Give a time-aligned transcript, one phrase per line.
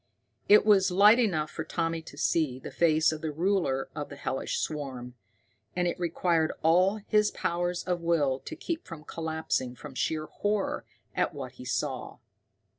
[0.49, 4.15] It was light enough for Tommy to see the face of the ruler of the
[4.15, 5.13] hellish swarm.
[5.75, 10.85] And it required all his powers of will to keep from collapsing from sheer horror
[11.15, 12.17] at what he saw.